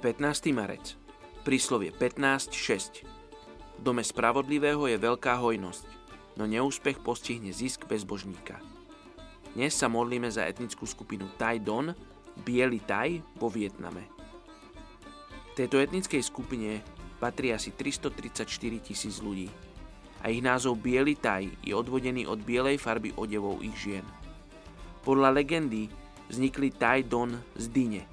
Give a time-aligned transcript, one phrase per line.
[0.00, 0.56] Je 15.
[0.56, 0.96] marec.
[1.44, 3.04] Príslovie 15.6.
[3.04, 5.84] V dome spravodlivého je veľká hojnosť,
[6.40, 8.64] no neúspech postihne zisk bezbožníka.
[9.52, 11.92] Dnes sa modlíme za etnickú skupinu Tai Don,
[12.32, 14.08] Bielý Taj vo Vietname.
[15.52, 16.80] Tejto etnickej skupine
[17.20, 18.48] patrí asi 334
[18.80, 19.52] tisíc ľudí
[20.24, 24.08] a ich názov Bielý Taj je odvodený od bielej farby odevov ich žien.
[25.04, 25.92] Podľa legendy
[26.32, 28.08] vznikli Tai Don z dyne,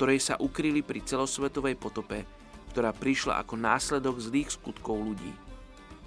[0.00, 2.24] ktorej sa ukryli pri celosvetovej potope,
[2.72, 5.28] ktorá prišla ako následok zlých skutkov ľudí.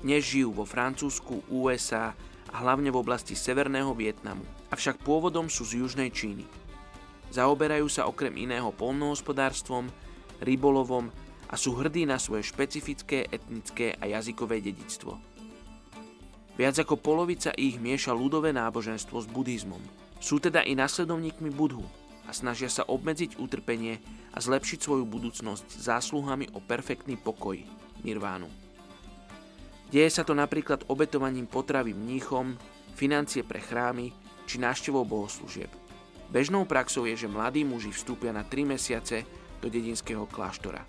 [0.01, 2.17] Dnes žijú vo Francúzsku, USA
[2.49, 4.41] a hlavne v oblasti Severného Vietnamu,
[4.73, 6.41] avšak pôvodom sú z južnej Číny.
[7.37, 9.85] Zaoberajú sa okrem iného polnohospodárstvom,
[10.41, 11.13] rybolovom
[11.45, 15.21] a sú hrdí na svoje špecifické etnické a jazykové dedictvo.
[16.57, 19.85] Viac ako polovica ich mieša ľudové náboženstvo s buddhizmom.
[20.17, 21.85] Sú teda i nasledovníkmi Budhu,
[22.27, 23.99] a snažia sa obmedziť utrpenie
[24.33, 27.59] a zlepšiť svoju budúcnosť zásluhami o perfektný pokoj,
[28.01, 28.47] nirvánu.
[29.93, 32.57] Deje sa to napríklad obetovaním potravy mníchom,
[32.97, 34.09] financie pre chrámy
[34.49, 35.69] či návštevou bohoslúžieb.
[36.33, 39.21] Bežnou praxou je, že mladí muži vstúpia na 3 mesiace
[39.61, 40.81] do dedinského kláštora.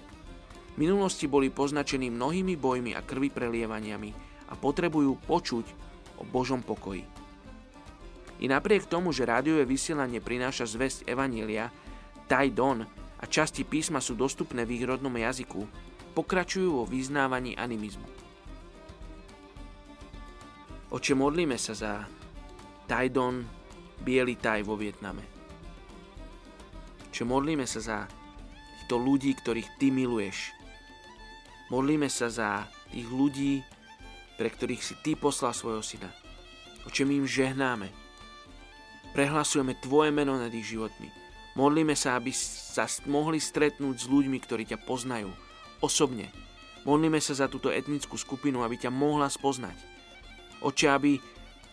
[0.74, 4.10] V minulosti boli poznačení mnohými bojmi a krvi prelievaniami
[4.50, 5.66] a potrebujú počuť
[6.19, 7.04] o Božom pokoji.
[8.44, 11.72] I napriek tomu, že rádiové vysielanie prináša zväzť Evanília,
[12.28, 12.84] Tai Don
[13.16, 15.65] a časti písma sú dostupné v ich rodnom jazyku,
[16.12, 18.04] pokračujú vo vyznávaní animizmu.
[20.93, 21.93] Oče, modlíme sa za
[22.84, 23.41] Tai Don,
[24.04, 25.25] biely Tai vo Vietname.
[27.09, 27.99] Oče, modlíme sa za
[28.84, 30.53] týchto ľudí, ktorých Ty miluješ.
[31.72, 33.65] Modlíme sa za tých ľudí,
[34.37, 36.12] pre ktorých si Ty poslal svojho syna.
[36.84, 38.03] Oče, my im žehnáme,
[39.14, 41.06] Prehlasujeme Tvoje meno nad ich životmi.
[41.54, 45.30] Modlíme sa, aby sa mohli stretnúť s ľuďmi, ktorí ťa poznajú.
[45.78, 46.34] Osobne.
[46.82, 49.78] Modlíme sa za túto etnickú skupinu, aby ťa mohla spoznať.
[50.66, 51.22] Oče, aby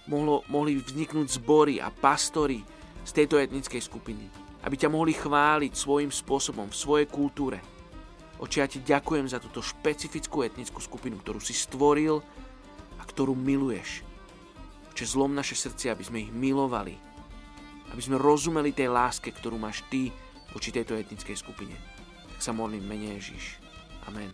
[0.06, 2.62] mohlo, mohli vzniknúť zbory a pastory
[3.01, 4.30] z tejto etnickej skupiny.
[4.62, 7.57] Aby ťa mohli chváliť svojim spôsobom, v svojej kultúre.
[8.38, 12.22] Oče, ja ti ďakujem za túto špecifickú etnickú skupinu, ktorú si stvoril
[12.97, 14.06] a ktorú miluješ.
[14.94, 17.01] Oče, zlom naše srdcia, aby sme ich milovali,
[17.91, 20.09] aby sme rozumeli tej láske, ktorú máš ty
[20.56, 21.75] voči tejto etnickej skupine.
[22.35, 23.59] Tak sa modlím mene Ježiš.
[24.07, 24.31] Amen.